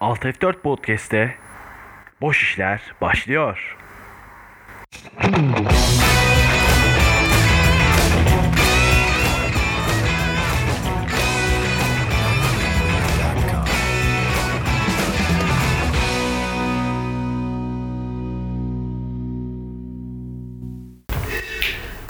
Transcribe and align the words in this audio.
Alt 0.00 0.24
F4 0.24 0.52
Podcast'te 0.60 1.34
Boş 2.20 2.42
İşler 2.42 2.82
başlıyor. 3.00 3.76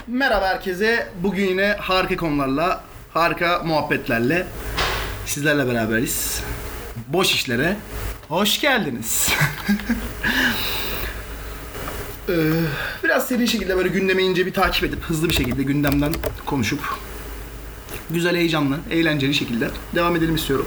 Merhaba 0.07 0.47
herkese. 0.47 1.09
Bugün 1.23 1.45
yine 1.45 1.77
harika 1.79 2.17
konularla, 2.17 2.85
harika 3.15 3.63
muhabbetlerle 3.65 4.47
sizlerle 5.27 5.69
beraberiz. 5.69 6.45
Boş 7.13 7.35
işlere 7.35 7.77
hoş 8.29 8.61
geldiniz. 8.61 9.29
Ee, 12.31 12.33
Biraz 13.05 13.29
seri 13.29 13.49
şekilde 13.49 13.77
böyle 13.77 13.89
gündeme 13.89 14.23
ince 14.23 14.47
bir 14.47 14.53
takip 14.53 14.85
edip 14.85 15.03
hızlı 15.03 15.29
bir 15.29 15.35
şekilde 15.35 15.63
gündemden 15.63 16.15
konuşup 16.47 16.81
güzel, 18.11 18.37
heyecanlı, 18.37 18.77
eğlenceli 18.91 19.35
şekilde 19.35 19.69
devam 19.95 20.17
edelim 20.17 20.35
istiyorum. 20.35 20.67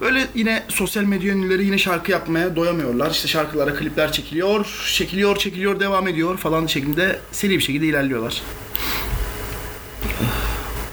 Böyle 0.00 0.26
yine 0.34 0.62
sosyal 0.68 1.02
medya 1.04 1.32
ünlüleri 1.34 1.64
yine 1.64 1.78
şarkı 1.78 2.10
yapmaya 2.12 2.56
doyamıyorlar. 2.56 3.10
İşte 3.10 3.28
şarkılara 3.28 3.74
klipler 3.74 4.12
çekiliyor, 4.12 4.66
çekiliyor, 4.94 5.36
çekiliyor, 5.36 5.80
devam 5.80 6.08
ediyor 6.08 6.36
falan 6.36 6.66
şeklinde 6.66 7.18
seri 7.32 7.50
bir 7.50 7.60
şekilde 7.62 7.86
ilerliyorlar. 7.86 8.42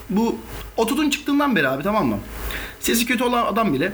Bu 0.09 0.37
ototun 0.77 1.09
çıktığından 1.09 1.55
beri 1.55 1.69
abi 1.69 1.83
tamam 1.83 2.07
mı? 2.07 2.19
Sesi 2.87 3.05
kötü 3.05 3.23
olan 3.23 3.45
adam 3.45 3.73
bile 3.73 3.91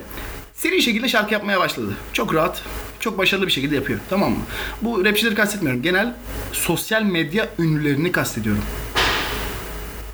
seri 0.52 0.82
şekilde 0.82 1.08
şarkı 1.08 1.34
yapmaya 1.34 1.60
başladı. 1.60 1.94
Çok 2.12 2.34
rahat, 2.34 2.62
çok 3.00 3.18
başarılı 3.18 3.46
bir 3.46 3.52
şekilde 3.52 3.74
yapıyor. 3.74 4.00
Tamam 4.10 4.30
mı? 4.30 4.38
Bu 4.82 5.04
rapçileri 5.04 5.34
kastetmiyorum. 5.34 5.82
Genel 5.82 6.14
sosyal 6.52 7.02
medya 7.02 7.48
ünlülerini 7.58 8.12
kastediyorum. 8.12 8.62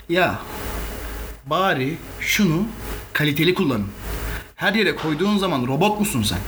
Ya 0.08 0.38
bari 1.46 1.96
şunu 2.20 2.64
kaliteli 3.12 3.54
kullanın. 3.54 3.86
Her 4.56 4.74
yere 4.74 4.96
koyduğun 4.96 5.38
zaman 5.38 5.66
robot 5.66 6.00
musun 6.00 6.22
sen? 6.22 6.38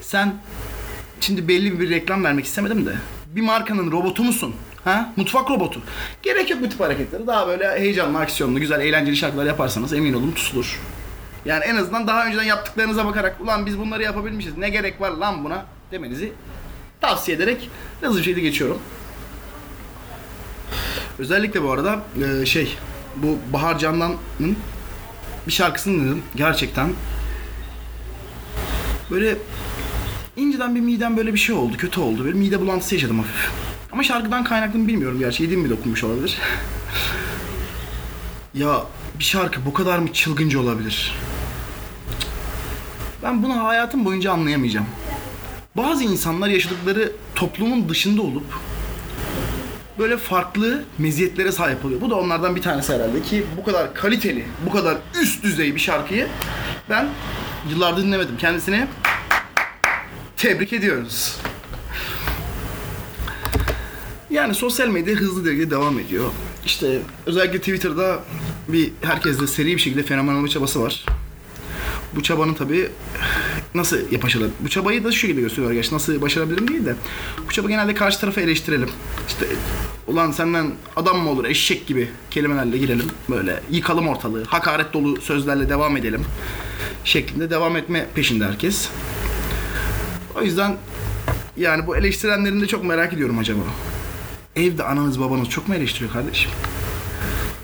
Sen 0.00 0.34
şimdi 1.20 1.48
belli 1.48 1.80
bir 1.80 1.90
reklam 1.90 2.24
vermek 2.24 2.44
istemedim 2.44 2.86
de 2.86 2.94
bir 3.26 3.42
markanın 3.42 3.92
robotu 3.92 4.24
musun? 4.24 4.54
Ha? 4.84 5.12
Mutfak 5.16 5.50
robotu. 5.50 5.80
Gerek 6.22 6.50
yok 6.50 6.62
bu 6.62 6.68
tip 6.68 6.80
hareketleri. 6.80 7.26
Daha 7.26 7.48
böyle 7.48 7.78
heyecanlı, 7.78 8.18
aksiyonlu, 8.18 8.60
güzel, 8.60 8.80
eğlenceli 8.80 9.16
şarkılar 9.16 9.46
yaparsanız 9.46 9.92
emin 9.92 10.12
olun 10.12 10.32
tutulur. 10.32 10.78
Yani 11.44 11.64
en 11.64 11.76
azından 11.76 12.06
daha 12.06 12.26
önceden 12.26 12.42
yaptıklarınıza 12.42 13.06
bakarak 13.06 13.40
ulan 13.40 13.66
biz 13.66 13.78
bunları 13.78 14.02
yapabilmişiz 14.02 14.58
ne 14.58 14.68
gerek 14.68 15.00
var 15.00 15.10
lan 15.10 15.44
buna 15.44 15.64
demenizi 15.90 16.32
tavsiye 17.00 17.36
ederek 17.36 17.70
hızlı 18.00 18.18
bir 18.18 18.24
şekilde 18.24 18.40
geçiyorum. 18.40 18.78
Özellikle 21.18 21.62
bu 21.62 21.72
arada 21.72 22.02
e, 22.24 22.46
şey 22.46 22.78
bu 23.16 23.38
Bahar 23.52 23.78
Candan'ın 23.78 24.56
bir 25.46 25.52
şarkısını 25.52 25.94
dinledim. 25.94 26.22
Gerçekten 26.36 26.92
böyle 29.10 29.36
inceden 30.36 30.74
bir 30.74 30.80
midem 30.80 31.16
böyle 31.16 31.34
bir 31.34 31.38
şey 31.38 31.54
oldu, 31.54 31.76
kötü 31.76 32.00
oldu. 32.00 32.24
Böyle 32.24 32.38
mide 32.38 32.60
bulantısı 32.60 32.94
yaşadım 32.94 33.18
hafif. 33.18 33.50
Ama 33.92 34.02
şarkıdan 34.02 34.44
kaynaklı 34.44 34.78
mı 34.78 34.88
bilmiyorum 34.88 35.18
gerçi. 35.18 35.42
Yediğim 35.42 35.62
mi 35.62 35.70
dokunmuş 35.70 36.04
olabilir. 36.04 36.38
ya 38.54 38.86
bir 39.18 39.24
şarkı 39.24 39.66
bu 39.66 39.72
kadar 39.72 39.98
mı 39.98 40.12
çılgınca 40.12 40.58
olabilir? 40.58 41.14
Ben 43.22 43.42
bunu 43.42 43.64
hayatım 43.64 44.04
boyunca 44.04 44.32
anlayamayacağım. 44.32 44.86
Bazı 45.76 46.04
insanlar 46.04 46.48
yaşadıkları 46.48 47.12
toplumun 47.34 47.88
dışında 47.88 48.22
olup 48.22 48.44
böyle 49.98 50.16
farklı 50.16 50.84
meziyetlere 50.98 51.52
sahip 51.52 51.84
oluyor. 51.84 52.00
Bu 52.00 52.10
da 52.10 52.14
onlardan 52.14 52.56
bir 52.56 52.62
tanesi 52.62 52.94
herhalde 52.94 53.22
ki 53.22 53.46
bu 53.56 53.64
kadar 53.64 53.94
kaliteli, 53.94 54.44
bu 54.66 54.70
kadar 54.70 54.98
üst 55.22 55.42
düzey 55.42 55.74
bir 55.74 55.80
şarkıyı 55.80 56.28
ben 56.90 57.08
yıllardır 57.70 58.02
dinlemedim. 58.02 58.36
Kendisine 58.36 58.88
tebrik 60.36 60.72
ediyoruz. 60.72 61.36
Yani 64.30 64.54
sosyal 64.54 64.88
medya 64.88 65.14
hızlı 65.14 65.44
derecede 65.44 65.70
devam 65.70 65.98
ediyor. 65.98 66.30
İşte 66.64 66.98
özellikle 67.26 67.58
Twitter'da 67.58 68.18
bir 68.68 68.92
herkeste 69.02 69.46
seri 69.46 69.66
bir 69.66 69.78
şekilde 69.78 70.02
fenomen 70.02 70.34
olma 70.34 70.48
çabası 70.48 70.82
var. 70.82 71.04
Bu 72.16 72.22
çabanın 72.22 72.54
tabii 72.54 72.88
nasıl 73.74 74.22
başarılır? 74.22 74.50
Bu 74.60 74.68
çabayı 74.68 75.04
da 75.04 75.12
şu 75.12 75.18
şekilde 75.18 75.40
gösteriyor 75.40 75.72
gerçi. 75.72 75.94
Nasıl 75.94 76.20
başarabilirim 76.20 76.68
değil 76.68 76.86
de. 76.86 76.94
Bu 77.48 77.52
çaba 77.52 77.68
genelde 77.68 77.94
karşı 77.94 78.20
tarafı 78.20 78.40
eleştirelim. 78.40 78.90
İşte 79.28 79.46
ulan 80.06 80.30
senden 80.30 80.72
adam 80.96 81.18
mı 81.18 81.30
olur 81.30 81.44
eşek 81.44 81.86
gibi 81.86 82.08
kelimelerle 82.30 82.78
girelim. 82.78 83.06
Böyle 83.30 83.62
yıkalım 83.70 84.08
ortalığı. 84.08 84.44
Hakaret 84.44 84.92
dolu 84.92 85.20
sözlerle 85.20 85.68
devam 85.68 85.96
edelim. 85.96 86.24
Şeklinde 87.04 87.50
devam 87.50 87.76
etme 87.76 88.06
peşinde 88.14 88.44
herkes. 88.44 88.88
O 90.36 90.42
yüzden 90.42 90.76
yani 91.56 91.86
bu 91.86 91.96
eleştirenlerini 91.96 92.60
de 92.60 92.66
çok 92.66 92.84
merak 92.84 93.12
ediyorum 93.12 93.38
acaba. 93.38 93.60
Evde 94.56 94.84
ananız 94.84 95.20
babanız 95.20 95.48
çok 95.48 95.68
mu 95.68 95.74
eleştiriyor 95.74 96.12
kardeşim? 96.12 96.50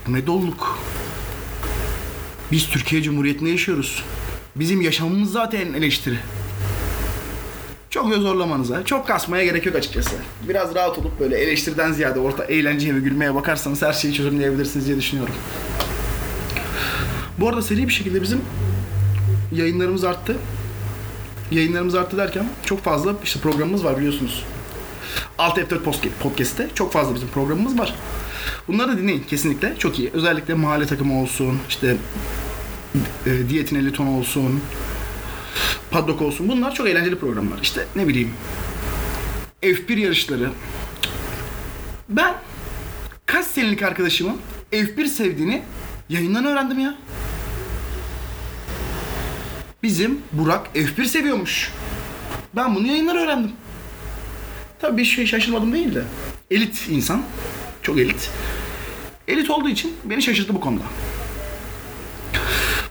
Bu 0.07 0.13
ne 0.13 0.27
doluluk? 0.27 0.74
Biz 2.51 2.67
Türkiye 2.69 3.01
Cumhuriyeti'nde 3.01 3.49
yaşıyoruz. 3.49 4.03
Bizim 4.55 4.81
yaşamımız 4.81 5.31
zaten 5.31 5.73
eleştiri. 5.73 6.17
Çok 7.89 8.13
zorlamanıza, 8.13 8.85
çok 8.85 9.07
kasmaya 9.07 9.45
gerek 9.45 9.65
yok 9.65 9.75
açıkçası. 9.75 10.11
Biraz 10.49 10.75
rahat 10.75 10.97
olup 10.97 11.19
böyle 11.19 11.37
eleştiriden 11.37 11.91
ziyade 11.91 12.19
orta 12.19 12.45
eğlenceye 12.45 12.95
ve 12.95 12.99
gülmeye 12.99 13.35
bakarsanız 13.35 13.81
her 13.81 13.93
şeyi 13.93 14.13
çözümleyebilirsiniz 14.13 14.87
diye 14.87 14.97
düşünüyorum. 14.97 15.33
Bu 17.37 17.49
arada 17.49 17.61
seri 17.61 17.87
bir 17.87 17.93
şekilde 17.93 18.21
bizim 18.21 18.41
yayınlarımız 19.51 20.03
arttı. 20.03 20.35
Yayınlarımız 21.51 21.95
arttı 21.95 22.17
derken 22.17 22.49
çok 22.65 22.83
fazla 22.83 23.13
işte 23.23 23.39
programımız 23.39 23.83
var 23.85 23.97
biliyorsunuz. 23.97 24.43
Alt 25.37 25.57
F4 25.57 25.83
Podcast- 25.83 26.09
Podcast'te 26.19 26.69
çok 26.75 26.93
fazla 26.93 27.15
bizim 27.15 27.27
programımız 27.27 27.79
var. 27.79 27.95
Bunları 28.67 28.91
da 28.91 28.97
dinleyin 28.97 29.23
kesinlikle. 29.29 29.75
Çok 29.79 29.99
iyi. 29.99 30.09
Özellikle 30.13 30.53
mahalle 30.53 30.85
takımı 30.85 31.21
olsun, 31.21 31.59
işte 31.69 31.97
e, 33.25 33.49
Diyetin 33.49 33.75
50 33.75 33.91
ton 33.93 34.07
olsun, 34.07 34.61
Paddock 35.91 36.21
olsun. 36.21 36.49
Bunlar 36.49 36.73
çok 36.75 36.87
eğlenceli 36.87 37.19
programlar. 37.19 37.59
İşte 37.61 37.85
ne 37.95 38.07
bileyim 38.07 38.29
F1 39.61 39.99
yarışları. 39.99 40.49
Ben 42.09 42.35
kaç 43.25 43.45
senelik 43.45 43.81
arkadaşımın 43.83 44.37
F1 44.71 45.07
sevdiğini 45.07 45.61
yayından 46.09 46.45
öğrendim 46.45 46.79
ya. 46.79 46.95
Bizim 49.83 50.19
Burak 50.31 50.67
F1 50.75 51.05
seviyormuş. 51.05 51.71
Ben 52.55 52.75
bunu 52.75 52.87
yayından 52.87 53.17
öğrendim. 53.17 53.51
Tabii 54.81 54.97
bir 54.97 55.05
şey 55.05 55.25
şaşırmadım 55.25 55.73
değil 55.73 55.95
de. 55.95 56.03
Elit 56.51 56.87
insan. 56.89 57.21
Çok 57.85 57.99
elit. 57.99 58.29
Elit 59.27 59.49
olduğu 59.49 59.69
için 59.69 59.93
beni 60.03 60.21
şaşırttı 60.21 60.55
bu 60.55 60.59
konuda. 60.59 60.83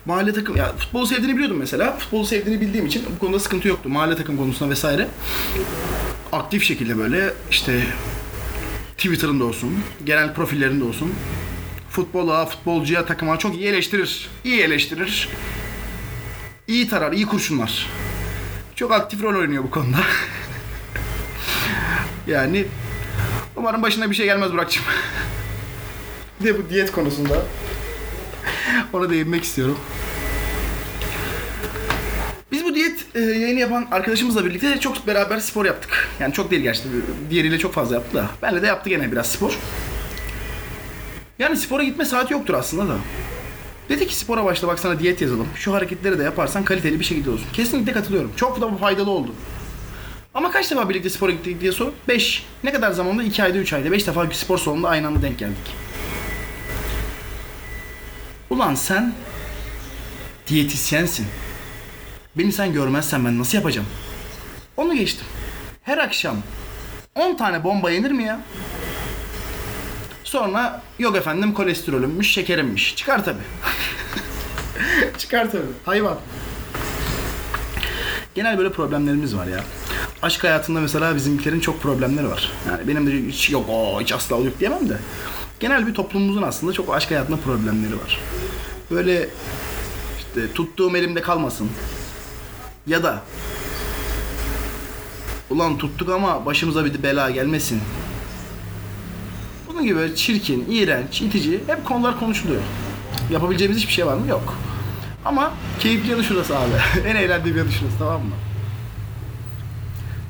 Mahalle 0.04 0.32
takım, 0.32 0.56
ya 0.56 0.76
futbolu 0.76 1.06
sevdiğini 1.06 1.34
biliyordum 1.34 1.56
mesela. 1.56 1.96
Futbolu 1.96 2.26
sevdiğini 2.26 2.60
bildiğim 2.60 2.86
için 2.86 3.04
bu 3.16 3.18
konuda 3.18 3.40
sıkıntı 3.40 3.68
yoktu. 3.68 3.88
Mahalle 3.88 4.16
takım 4.16 4.36
konusunda 4.36 4.70
vesaire. 4.70 5.08
Aktif 6.32 6.64
şekilde 6.64 6.98
böyle 6.98 7.34
işte 7.50 7.82
Twitter'ında 8.96 9.44
olsun, 9.44 9.78
genel 10.04 10.34
profillerinde 10.34 10.84
olsun. 10.84 11.12
Futbola, 11.90 12.46
futbolcuya, 12.46 13.06
takıma 13.06 13.38
çok 13.38 13.54
iyi 13.54 13.66
eleştirir. 13.66 14.28
İyi 14.44 14.60
eleştirir. 14.60 15.28
İyi 16.68 16.88
tarar, 16.88 17.12
iyi 17.12 17.26
kurşunlar. 17.26 17.86
Çok 18.74 18.92
aktif 18.92 19.22
rol 19.22 19.40
oynuyor 19.40 19.64
bu 19.64 19.70
konuda. 19.70 19.98
yani 22.26 22.66
umarım 23.64 23.82
başına 23.82 24.10
bir 24.10 24.14
şey 24.14 24.26
gelmez 24.26 24.52
Burak'cığım. 24.52 24.84
bir 26.40 26.44
de 26.44 26.58
bu 26.58 26.70
diyet 26.70 26.92
konusunda 26.92 27.42
ona 28.92 29.10
değinmek 29.10 29.44
istiyorum. 29.44 29.78
Biz 32.52 32.64
bu 32.64 32.74
diyet 32.74 33.06
e, 33.14 33.20
yayını 33.20 33.60
yapan 33.60 33.86
arkadaşımızla 33.90 34.44
birlikte 34.44 34.80
çok 34.80 35.06
beraber 35.06 35.38
spor 35.38 35.64
yaptık. 35.64 36.08
Yani 36.20 36.32
çok 36.32 36.50
değil 36.50 36.62
gerçekten. 36.62 36.92
Diğeriyle 37.30 37.58
çok 37.58 37.72
fazla 37.72 37.94
yaptı 37.94 38.16
da. 38.16 38.26
Benle 38.42 38.62
de 38.62 38.66
yaptı 38.66 38.90
gene 38.90 39.12
biraz 39.12 39.26
spor. 39.26 39.58
Yani 41.38 41.56
spora 41.56 41.82
gitme 41.84 42.04
saati 42.04 42.32
yoktur 42.32 42.54
aslında 42.54 42.88
da. 42.88 42.96
Dedi 43.88 44.06
ki 44.06 44.16
spora 44.16 44.44
başla 44.44 44.68
bak 44.68 44.78
sana 44.78 44.98
diyet 44.98 45.20
yazalım. 45.20 45.48
Şu 45.54 45.72
hareketleri 45.74 46.18
de 46.18 46.22
yaparsan 46.22 46.64
kaliteli 46.64 47.00
bir 47.00 47.04
şekilde 47.04 47.30
olsun. 47.30 47.46
Kesinlikle 47.52 47.92
katılıyorum. 47.92 48.32
Çok 48.36 48.60
da 48.60 48.76
faydalı 48.76 49.10
oldu. 49.10 49.30
Ama 50.34 50.50
kaç 50.50 50.70
defa 50.70 50.88
birlikte 50.88 51.10
spora 51.10 51.32
gittik 51.32 51.60
diye 51.60 51.72
sor. 51.72 51.92
5. 52.08 52.46
Ne 52.64 52.72
kadar 52.72 52.92
zamanda? 52.92 53.22
2 53.22 53.42
ayda 53.42 53.58
3 53.58 53.72
ayda. 53.72 53.92
5 53.92 54.06
defa 54.06 54.30
spor 54.32 54.58
salonunda 54.58 54.88
aynı 54.88 55.06
anda 55.06 55.22
denk 55.22 55.38
geldik. 55.38 55.74
Ulan 58.50 58.74
sen 58.74 59.12
diyetisyensin. 60.46 61.26
Beni 62.36 62.52
sen 62.52 62.72
görmezsen 62.72 63.24
ben 63.24 63.38
nasıl 63.38 63.58
yapacağım? 63.58 63.86
Onu 64.76 64.94
geçtim. 64.96 65.26
Her 65.82 65.98
akşam 65.98 66.36
10 67.14 67.36
tane 67.36 67.64
bomba 67.64 67.90
yenir 67.90 68.10
mi 68.10 68.24
ya? 68.24 68.40
Sonra 70.24 70.82
yok 70.98 71.16
efendim 71.16 71.54
kolesterolümmüş, 71.54 72.30
şekerimmiş. 72.32 72.96
Çıkar 72.96 73.24
tabi. 73.24 73.38
Çıkar 75.18 75.50
tabi. 75.50 75.62
Hayvan. 75.84 76.18
Genel 78.34 78.58
böyle 78.58 78.72
problemlerimiz 78.72 79.36
var 79.36 79.46
ya. 79.46 79.64
Aşk 80.24 80.44
hayatında 80.44 80.80
mesela 80.80 81.16
bizimkilerin 81.16 81.60
çok 81.60 81.82
problemleri 81.82 82.28
var. 82.28 82.52
Yani 82.68 82.88
benim 82.88 83.06
de 83.06 83.28
hiç 83.28 83.50
yok 83.50 83.66
o 83.68 84.00
hiç 84.00 84.12
asla 84.12 84.36
yok 84.36 84.60
diyemem 84.60 84.88
de. 84.88 84.98
Genel 85.60 85.86
bir 85.86 85.94
toplumumuzun 85.94 86.42
aslında 86.42 86.72
çok 86.72 86.94
aşk 86.94 87.10
hayatında 87.10 87.36
problemleri 87.36 87.92
var. 87.92 88.20
Böyle 88.90 89.28
işte 90.18 90.52
tuttuğum 90.52 90.96
elimde 90.96 91.22
kalmasın. 91.22 91.70
Ya 92.86 93.02
da 93.02 93.22
ulan 95.50 95.78
tuttuk 95.78 96.10
ama 96.10 96.46
başımıza 96.46 96.84
bir 96.84 97.02
bela 97.02 97.30
gelmesin. 97.30 97.80
Bunun 99.68 99.82
gibi 99.84 99.96
böyle 99.96 100.14
çirkin, 100.14 100.66
iğrenç, 100.70 101.22
itici 101.22 101.60
hep 101.66 101.84
konular 101.84 102.18
konuşuluyor. 102.18 102.62
Yapabileceğimiz 103.30 103.78
hiçbir 103.78 103.92
şey 103.92 104.06
var 104.06 104.14
mı? 104.14 104.28
Yok. 104.28 104.54
Ama 105.24 105.52
keyifli 105.80 106.10
yanı 106.10 106.24
şurası 106.24 106.58
abi. 106.58 106.72
en 107.06 107.16
eğlendiğim 107.16 107.58
yanı 107.58 107.72
şurası 107.72 107.98
tamam 107.98 108.22
mı? 108.22 108.34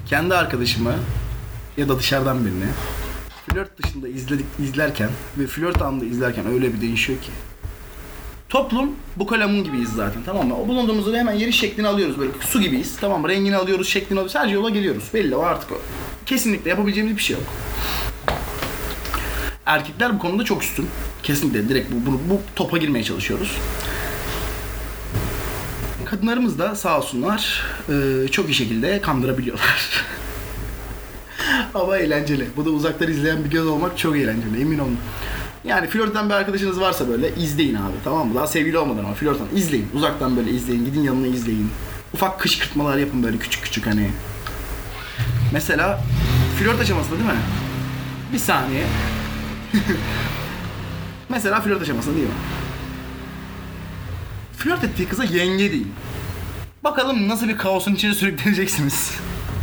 Kendi 0.06 0.35
arkadaşımı 0.35 0.95
ya 1.77 1.89
da 1.89 1.99
dışarıdan 1.99 2.45
birini 2.45 2.65
flört 3.47 3.83
dışında 3.83 4.09
izledik, 4.09 4.47
izlerken 4.59 5.11
ve 5.39 5.47
flört 5.47 5.83
anında 5.83 6.05
izlerken 6.05 6.47
öyle 6.47 6.75
bir 6.75 6.81
değişiyor 6.81 7.21
ki. 7.21 7.31
Toplum 8.49 8.91
bu 9.17 9.27
kalemun 9.27 9.65
gibiyiz 9.65 9.89
zaten 9.89 10.23
tamam 10.27 10.49
mı? 10.49 10.56
O 10.56 10.69
bulunduğumuz 10.69 11.06
yere 11.06 11.19
hemen 11.19 11.33
yeri 11.33 11.53
şeklini 11.53 11.89
alıyoruz 11.89 12.19
böyle 12.19 12.31
su 12.41 12.61
gibiyiz 12.61 12.97
tamam 13.01 13.21
mı? 13.21 13.29
Rengini 13.29 13.56
alıyoruz, 13.56 13.89
şeklini 13.89 14.19
alıyoruz. 14.19 14.33
Sadece 14.33 14.55
yola 14.55 14.71
geliyoruz. 14.71 15.05
Belli 15.15 15.37
o 15.37 15.43
artık 15.43 15.73
o. 15.73 15.79
Kesinlikle 16.27 16.71
yapabileceğimiz 16.71 17.17
bir 17.17 17.23
şey 17.23 17.37
yok. 17.37 17.45
Erkekler 19.67 20.15
bu 20.15 20.19
konuda 20.19 20.45
çok 20.45 20.62
üstün. 20.62 20.87
Kesinlikle 21.23 21.69
direkt 21.69 21.93
bu, 21.93 22.06
bunu, 22.06 22.21
bu 22.31 22.41
topa 22.56 22.79
girmeye 22.79 23.05
çalışıyoruz. 23.05 23.56
Kadınlarımız 26.05 26.59
da 26.59 26.75
sağ 26.75 26.99
olsunlar 26.99 27.62
e, 27.89 28.29
çok 28.29 28.49
iyi 28.49 28.55
şekilde 28.55 29.01
kandırabiliyorlar. 29.01 30.05
Ama 31.75 31.97
eğlenceli. 31.97 32.47
Bu 32.56 32.65
da 32.65 32.71
uzaktan 32.71 33.11
izleyen 33.11 33.45
bir 33.45 33.51
göz 33.51 33.67
olmak 33.67 33.99
çok 33.99 34.17
eğlenceli 34.17 34.61
emin 34.61 34.79
olun. 34.79 34.99
Yani 35.65 35.87
flörtten 35.87 36.29
bir 36.29 36.35
arkadaşınız 36.35 36.81
varsa 36.81 37.09
böyle 37.09 37.35
izleyin 37.35 37.75
abi 37.75 37.95
tamam 38.05 38.29
mı? 38.29 38.35
Daha 38.35 38.47
sevgili 38.47 38.79
olmadan 38.79 39.05
ama 39.05 39.15
flörtten 39.15 39.47
izleyin. 39.56 39.89
Uzaktan 39.95 40.37
böyle 40.37 40.51
izleyin. 40.51 40.85
Gidin 40.85 41.03
yanına 41.03 41.27
izleyin. 41.27 41.71
Ufak 42.15 42.41
kışkırtmalar 42.41 42.99
yapın 42.99 43.23
böyle 43.23 43.39
küçük 43.39 43.65
küçük 43.65 43.87
hani. 43.87 44.11
Mesela 45.53 46.01
flört 46.59 46.81
aşamasında 46.81 47.19
değil 47.19 47.31
mi? 47.31 47.37
Bir 48.33 48.39
saniye. 48.39 48.85
Mesela 51.29 51.61
flört 51.61 51.83
aşamasında 51.83 52.15
değil 52.15 52.27
mi? 52.27 52.35
Flört 54.56 54.85
ettiği 54.85 55.09
kıza 55.09 55.25
yenge 55.25 55.73
değil. 55.73 55.87
Bakalım 56.85 57.29
nasıl 57.29 57.49
bir 57.49 57.59
kaosun 57.59 57.95
içine 57.95 58.15
sürükleneceksiniz. 58.15 59.11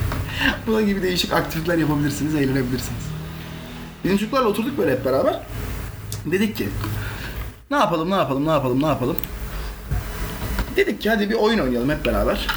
Buna 0.67 0.81
gibi 0.81 1.01
değişik 1.01 1.33
aktiviteler 1.33 1.77
yapabilirsiniz, 1.77 2.35
eğlenebilirsiniz. 2.35 3.03
Bizim 4.03 4.17
çocuklarla 4.17 4.47
oturduk 4.47 4.77
böyle 4.77 4.91
hep 4.91 5.05
beraber. 5.05 5.39
Dedik 6.25 6.55
ki 6.57 6.69
ne 7.71 7.77
yapalım, 7.77 8.09
ne 8.11 8.15
yapalım, 8.15 8.45
ne 8.47 8.51
yapalım, 8.51 8.81
ne 8.81 8.87
yapalım. 8.87 9.17
Dedik 10.75 11.01
ki 11.01 11.09
hadi 11.09 11.29
bir 11.29 11.35
oyun 11.35 11.59
oynayalım 11.59 11.89
hep 11.89 12.05
beraber. 12.05 12.47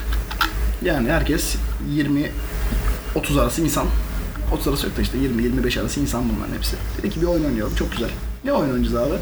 Yani 0.83 1.11
herkes 1.11 1.57
20 1.91 2.31
30 3.15 3.39
arası 3.39 3.63
insan. 3.63 3.87
30 4.53 4.69
arası 4.69 4.87
yok 4.87 4.97
da 4.97 5.03
işte 5.03 5.19
20-25 5.19 5.81
arası 5.81 6.01
insan 6.01 6.25
bunların 6.29 6.55
hepsi. 6.55 6.77
Dedik 6.99 7.13
ki 7.13 7.21
bir 7.21 7.27
oyun 7.27 7.45
oynayalım. 7.45 7.75
Çok 7.75 7.93
güzel. 7.93 8.11
Ne 8.45 8.53
oyun 8.53 8.73
oynayacağız 8.73 8.97
abi? 8.97 9.15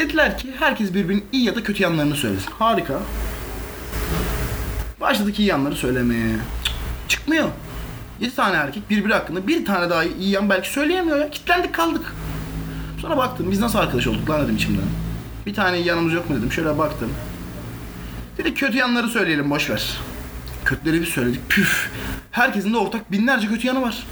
Dediler 0.00 0.38
ki 0.38 0.48
herkes 0.58 0.94
birbirinin 0.94 1.24
iyi 1.32 1.44
ya 1.44 1.56
da 1.56 1.62
kötü 1.62 1.82
yanlarını 1.82 2.16
söylesin. 2.16 2.50
Harika. 2.58 3.00
Başladık 5.00 5.38
iyi 5.38 5.48
yanları 5.48 5.76
söylemeye. 5.76 6.36
Çıkmıyor. 7.08 7.48
7 8.20 8.34
tane 8.34 8.56
erkek 8.56 8.90
birbiri 8.90 9.12
hakkında 9.12 9.46
bir 9.46 9.64
tane 9.64 9.90
daha 9.90 10.04
iyi 10.04 10.30
yan 10.30 10.50
belki 10.50 10.70
söyleyemiyor 10.70 11.18
ya. 11.18 11.30
Kitlendik 11.30 11.74
kaldık. 11.74 12.14
Sonra 13.00 13.16
baktım 13.16 13.50
biz 13.50 13.60
nasıl 13.60 13.78
arkadaş 13.78 14.06
olduk 14.06 14.30
lan 14.30 14.44
dedim 14.44 14.56
içimden. 14.56 14.84
Bir 15.46 15.54
tane 15.54 15.78
iyi 15.78 15.86
yanımız 15.86 16.12
yok 16.12 16.30
mu 16.30 16.36
dedim. 16.36 16.52
Şöyle 16.52 16.78
baktım. 16.78 17.12
Dedik 18.38 18.56
kötü 18.56 18.78
yanları 18.78 19.08
söyleyelim 19.08 19.50
boş 19.50 19.70
ver. 19.70 19.98
Kötüleri 20.64 21.00
bir 21.00 21.06
söyledik. 21.06 21.40
Püf. 21.48 21.90
Herkesin 22.30 22.72
de 22.72 22.76
ortak 22.76 23.12
binlerce 23.12 23.48
kötü 23.48 23.66
yanı 23.66 23.82
var. 23.82 24.06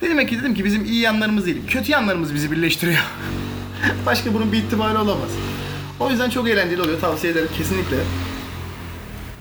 Dedim 0.00 0.26
ki 0.26 0.38
dedim 0.38 0.54
ki 0.54 0.64
bizim 0.64 0.84
iyi 0.84 1.00
yanlarımız 1.00 1.46
değil. 1.46 1.66
Kötü 1.68 1.92
yanlarımız 1.92 2.34
bizi 2.34 2.50
birleştiriyor. 2.52 3.04
Başka 4.06 4.34
bunun 4.34 4.52
bir 4.52 4.58
ihtimali 4.58 4.98
olamaz. 4.98 5.30
O 6.00 6.10
yüzden 6.10 6.30
çok 6.30 6.48
eğlenceli 6.48 6.82
oluyor. 6.82 7.00
Tavsiye 7.00 7.32
ederim 7.32 7.48
kesinlikle. 7.58 7.96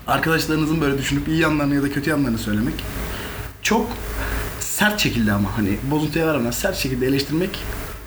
Arkadaşlarınızın 0.07 0.81
böyle 0.81 0.97
düşünüp 0.97 1.27
iyi 1.27 1.39
yanlarını 1.39 1.75
ya 1.75 1.83
da 1.83 1.91
kötü 1.91 2.09
yanlarını 2.09 2.37
söylemek. 2.37 2.73
Çok 3.61 3.89
sert 4.59 4.99
şekilde 4.99 5.31
ama 5.31 5.57
hani 5.57 5.77
bozuntuya 5.91 6.27
varmadan 6.27 6.51
sert 6.51 6.77
şekilde 6.77 7.07
eleştirmek 7.07 7.59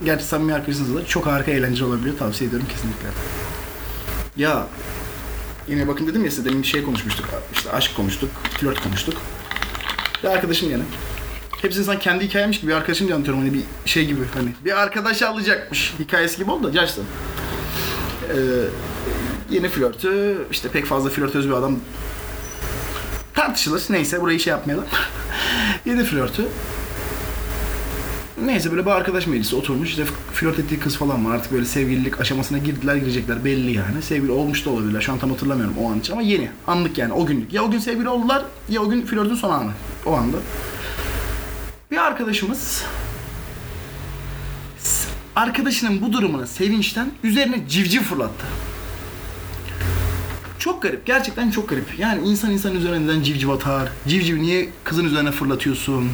gerçi 0.04 0.24
samimi 0.24 0.54
arkadaşınızla 0.54 1.00
da 1.00 1.06
çok 1.06 1.26
harika 1.26 1.50
eğlenceli 1.50 1.84
olabiliyor. 1.84 2.18
Tavsiye 2.18 2.48
ediyorum 2.48 2.68
kesinlikle. 2.72 3.08
Ya 4.36 4.66
yine 5.68 5.88
bakın 5.88 6.06
dedim 6.06 6.24
ya 6.24 6.30
size 6.30 6.44
demin 6.44 6.62
şey 6.62 6.82
konuşmuştuk. 6.82 7.26
İşte 7.52 7.72
aşk 7.72 7.96
konuştuk, 7.96 8.30
flört 8.60 8.82
konuştuk. 8.82 9.14
Bir 10.22 10.28
arkadaşım 10.28 10.70
yine. 10.70 10.82
Hepsini 11.62 11.84
sen 11.84 11.98
kendi 11.98 12.24
hikayemmiş 12.24 12.60
gibi 12.60 12.74
arkadaşım 12.74 13.06
diye 13.06 13.14
anlatıyorum 13.14 13.42
hani 13.42 13.54
bir 13.54 13.62
şey 13.84 14.06
gibi 14.06 14.20
hani. 14.34 14.48
Bir 14.64 14.82
arkadaş 14.82 15.22
alacakmış 15.22 15.94
hikayesi 15.98 16.38
gibi 16.38 16.50
oldu 16.50 16.66
da 16.66 16.70
gerçekten. 16.70 17.04
Ee, 18.28 18.36
yeni 19.50 19.68
flörtü 19.68 20.38
işte 20.50 20.68
pek 20.68 20.86
fazla 20.86 21.10
flörtöz 21.10 21.48
bir 21.48 21.52
adam 21.52 21.78
tartışılır. 23.34 23.82
Neyse 23.90 24.20
burayı 24.20 24.40
şey 24.40 24.50
yapmayalım. 24.50 24.86
yeni 25.86 26.04
flörtü. 26.04 26.42
Neyse 28.44 28.70
böyle 28.70 28.86
bir 28.86 28.90
arkadaş 28.90 29.26
meclisi 29.26 29.56
oturmuş 29.56 29.88
işte 29.88 30.04
flört 30.32 30.58
ettiği 30.58 30.78
kız 30.80 30.96
falan 30.96 31.26
var 31.26 31.34
artık 31.34 31.52
böyle 31.52 31.64
sevgililik 31.64 32.20
aşamasına 32.20 32.58
girdiler 32.58 32.96
girecekler 32.96 33.44
belli 33.44 33.72
yani. 33.72 34.02
Sevgili 34.02 34.32
olmuş 34.32 34.66
da 34.66 34.70
olabilirler 34.70 35.00
şu 35.00 35.12
an 35.12 35.18
tam 35.18 35.30
hatırlamıyorum 35.30 35.74
o 35.78 35.90
an 35.90 36.00
için 36.00 36.12
ama 36.12 36.22
yeni 36.22 36.50
anlık 36.66 36.98
yani 36.98 37.12
o 37.12 37.26
günlük. 37.26 37.52
Ya 37.52 37.62
o 37.64 37.70
gün 37.70 37.78
sevgili 37.78 38.08
oldular 38.08 38.44
ya 38.68 38.82
o 38.82 38.88
gün 38.88 39.06
flörtün 39.06 39.34
son 39.34 39.50
anı 39.50 39.70
o 40.06 40.12
anda. 40.12 40.36
Bir 41.90 41.96
arkadaşımız 41.96 42.84
arkadaşının 45.36 46.02
bu 46.02 46.12
durumuna 46.12 46.46
sevinçten 46.46 47.10
üzerine 47.22 47.68
civciv 47.68 48.00
fırlattı. 48.00 48.46
Çok 50.58 50.82
garip. 50.82 51.06
Gerçekten 51.06 51.50
çok 51.50 51.68
garip. 51.68 51.98
Yani 51.98 52.28
insan 52.28 52.50
insan 52.50 52.74
üzerine 52.74 53.04
neden 53.04 53.22
civciv 53.22 53.48
atar? 53.48 53.88
Civciv 54.08 54.38
niye 54.38 54.68
kızın 54.84 55.04
üzerine 55.04 55.30
fırlatıyorsun? 55.30 56.10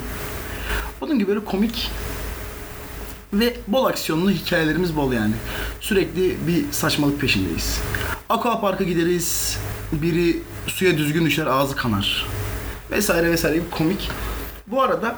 Bunun 1.01 1.19
gibi 1.19 1.27
böyle 1.27 1.45
komik 1.45 1.91
ve 3.33 3.55
bol 3.67 3.85
aksiyonlu 3.85 4.31
hikayelerimiz 4.31 4.95
bol 4.95 5.13
yani. 5.13 5.33
Sürekli 5.81 6.37
bir 6.47 6.71
saçmalık 6.71 7.21
peşindeyiz. 7.21 7.81
Aqua 8.29 8.61
parka 8.61 8.83
gideriz. 8.83 9.57
Biri 9.91 10.39
suya 10.67 10.97
düzgün 10.97 11.25
düşer, 11.25 11.45
ağzı 11.45 11.75
kanar. 11.75 12.25
Vesaire 12.91 13.31
vesaire 13.31 13.55
bir 13.55 13.71
komik. 13.71 14.09
Bu 14.67 14.81
arada 14.81 15.15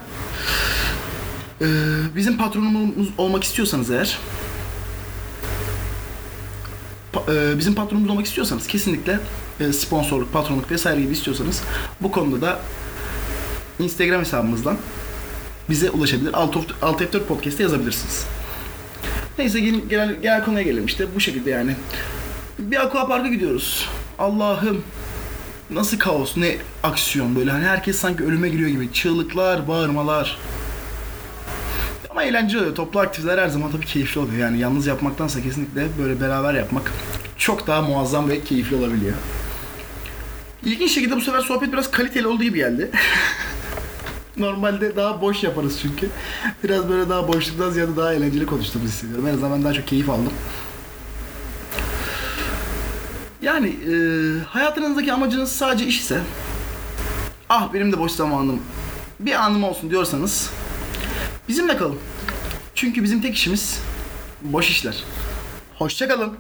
eee, 1.66 2.16
bizim 2.16 2.38
patronumuz 2.38 3.08
olmak 3.18 3.44
istiyorsanız 3.44 3.92
eğer 3.92 4.20
e, 7.28 7.58
bizim 7.58 7.76
patronumuz 7.76 8.10
olmak 8.10 8.26
istiyorsanız 8.26 8.68
kesinlikle 8.68 9.20
e, 9.60 9.74
sponsorluk, 9.74 10.34
patronluk 10.34 10.72
vesaire 10.72 11.02
gibi 11.02 11.14
istiyorsanız 11.14 11.62
bu 12.02 12.12
konuda 12.12 12.42
da 12.42 12.60
Instagram 13.80 14.22
hesabımızdan 14.22 14.78
bize 15.70 15.90
ulaşabilir. 15.90 16.34
Alt, 16.34 16.58
of, 16.58 16.66
Alt 16.82 17.02
F4 17.02 17.20
Podcast'te 17.24 17.64
yazabilirsiniz. 17.64 18.26
Neyse 19.38 19.60
gel, 19.60 19.76
genel, 19.90 20.22
genel 20.22 20.46
konuya 20.46 20.62
gelelim 20.64 20.86
işte 20.86 21.16
bu 21.16 21.20
şekilde 21.20 21.50
yani. 21.50 21.76
Bir 22.60 22.86
aqua 22.86 23.08
parka 23.08 23.28
gidiyoruz. 23.28 23.90
Allah'ım 24.20 24.84
nasıl 25.70 26.00
kaos, 26.00 26.38
ne 26.38 26.58
aksiyon 26.84 27.36
böyle 27.36 27.52
hani 27.52 27.66
herkes 27.66 27.98
sanki 27.98 28.24
ölüme 28.24 28.50
giriyor 28.50 28.70
gibi. 28.70 28.94
Çığlıklar, 28.94 29.68
bağırmalar. 29.68 30.38
Ama 32.16 32.24
eğlenceli 32.24 32.60
oluyor. 32.60 32.76
Toplu 32.76 33.00
aktiviteler 33.00 33.38
her 33.38 33.48
zaman 33.48 33.72
tabii 33.72 33.86
keyifli 33.86 34.22
oluyor. 34.22 34.38
Yani 34.38 34.60
yalnız 34.60 34.88
yapmaktansa 34.88 35.42
kesinlikle 35.42 35.88
böyle 36.00 36.22
beraber 36.22 36.54
yapmak 36.54 36.92
çok 37.38 37.68
daha 37.68 37.82
muazzam 37.82 38.30
ve 38.30 38.44
keyifli 38.44 38.76
olabiliyor. 38.76 39.14
İlginç 40.66 40.92
şekilde 40.92 41.16
bu 41.16 41.22
sefer 41.22 41.40
sohbet 41.40 41.74
biraz 41.74 41.92
kaliteli 41.92 42.28
olduğu 42.28 42.44
gibi 42.44 42.58
geldi. 42.58 42.92
Normalde 44.38 44.96
daha 44.96 45.22
boş 45.22 45.44
yaparız 45.44 45.80
çünkü. 45.82 46.10
Biraz 46.64 46.90
böyle 46.90 47.10
daha 47.10 47.28
boşluktan 47.28 47.70
ziyade 47.70 47.96
daha 47.96 48.14
eğlenceli 48.14 48.46
konuştuğumuzu 48.46 48.92
hissediyorum. 48.92 49.28
En 49.28 49.34
azından 49.34 49.52
ben 49.52 49.64
daha 49.64 49.74
çok 49.74 49.88
keyif 49.88 50.10
aldım. 50.10 50.34
Yani 53.42 53.68
e, 53.68 53.94
hayatınızdaki 54.44 55.14
amacınız 55.14 55.52
sadece 55.52 55.86
iş 55.86 56.00
ise 56.00 56.20
ah 57.50 57.74
benim 57.74 57.92
de 57.92 58.00
boş 58.00 58.12
zamanım 58.12 58.60
bir 59.20 59.34
anım 59.34 59.64
olsun 59.64 59.90
diyorsanız 59.90 60.52
bizimle 61.48 61.78
kalın. 61.78 62.00
Çünkü 62.76 63.04
bizim 63.04 63.22
tek 63.22 63.36
işimiz 63.36 63.80
boş 64.42 64.70
işler. 64.70 65.04
Hoşçakalın. 65.78 66.38